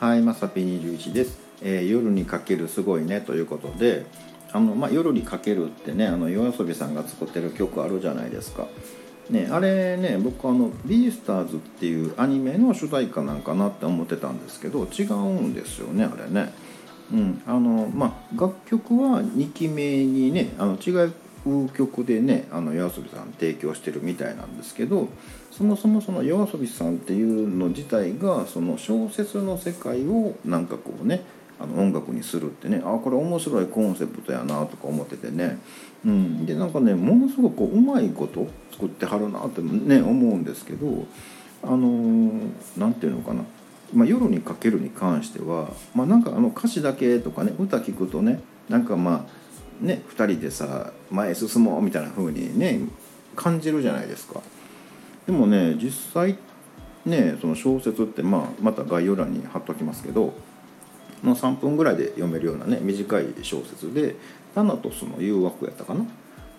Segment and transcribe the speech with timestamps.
[0.00, 4.06] はいまさぴ21です、えー夜にかけるすごいねということで
[4.52, 8.68] あの、まあ、夜にかけるってねあの夜遊びさんが作ってる曲あるじゃないですか
[9.28, 16.54] ね、あれね僕あの「ビースターズ」っていうアニメの主題歌なんかなって思ってたんですけど違うんですよねあれね。
[17.12, 21.12] うんあのまあ、楽曲は2期目にねあの違う
[21.74, 25.08] 曲でねあの夜遊びさん提供してるみたいなんですけど
[25.50, 31.22] そもそもその夜遊びさんっていうの自体がその小説の世界をなんかこうね
[31.60, 35.58] あの音楽にするってねあこれ面白いコンセプトやなとか思っててね、
[36.04, 41.06] うん、でなんかねものすごくうまいこと作ってはるなってね思うんですけど
[41.62, 42.32] あの
[42.76, 43.42] なんていうのかな。
[43.94, 49.47] まあ、夜にかけるに関しては、まあ、なんかあの歌詞だけとかね歌聞くとねなんかまあ
[49.80, 52.80] ね2人でさ前進もうみたいな風にね
[53.36, 54.40] 感じるじゃないですか。
[55.26, 56.36] でもね実際
[57.04, 60.34] ねその小説って、まあ、また概要欄に貼っときますけど
[61.22, 64.16] もう3分ぐらいで読めるようなね短い小説で
[64.54, 66.04] 「タナトスの誘惑」やったかな。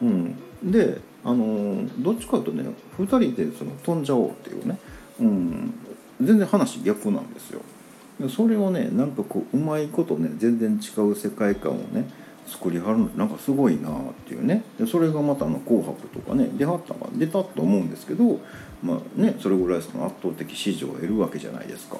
[0.00, 4.78] うん、であのどっちかというとね2人でその飛んじゃおうっていうね、
[5.20, 5.74] うん、
[6.20, 7.60] 全然話逆なんですよ。
[8.28, 12.08] それをねなんかこううまいことね全然違う世界観をね
[12.48, 13.92] 作りはるのなんかすごいなっ
[14.26, 18.40] ていうねでそれがまたあの「紅白」とかね出はったが出たと思うんですけど
[18.82, 21.98] まあねそれぐらいその圧倒的支持を得るわけじゃないですか。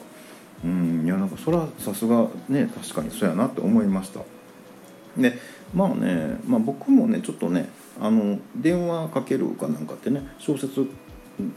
[0.64, 4.20] うんいやなんかそれはさすがね確かにそうやなって思いました。
[5.16, 5.38] で
[5.74, 7.68] まあね、まあ、僕もねちょっとね
[8.00, 10.86] あの電話かけるかなんかってね小説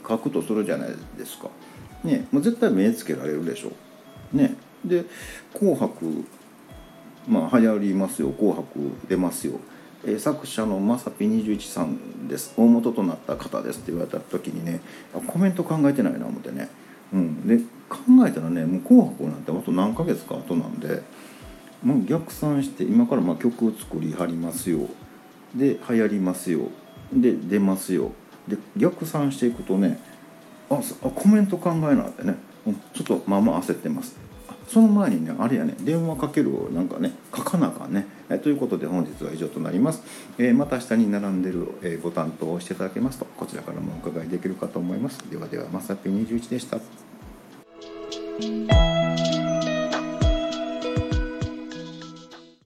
[0.08, 1.50] 書くとするじゃないですか。
[2.04, 3.72] ね、もう絶対目つけられるでしょ
[4.34, 4.38] う。
[4.38, 5.06] ね、で
[5.54, 6.26] 「紅白」
[7.28, 8.68] まあ流行りますよ「紅白」
[9.08, 9.54] 出ますよ。
[10.04, 12.54] えー作者のまさぴ21さんです。
[12.58, 14.82] 大元となった方ですって言われた時にね
[15.16, 16.70] あコメント考えてないな思ってね、
[17.14, 21.04] うん、で考えたらねもう「紅白」なんてあと何ヶ月か後なんで
[21.84, 24.88] もう逆算して今からまあ曲を作りはりますよ。
[25.56, 26.70] で流行りますよ。
[27.14, 28.12] で出ますよ。
[28.48, 30.00] で逆算していくとね
[30.70, 34.18] あそあコメント考えなってね、うん、ちょっとまあまあ焦ってます。
[34.72, 38.08] その前にねあれやね電話かけるをなんかね書かなあかんね。
[38.30, 40.02] えということで本日は以上となります、
[40.38, 45.18] えまた下に並んでる、えーボタンと押していただけますとこちらからもお伺いできるかと思います。
[45.30, 46.80] ではではまさぴ21でした。